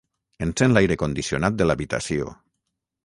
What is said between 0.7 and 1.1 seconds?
l'aire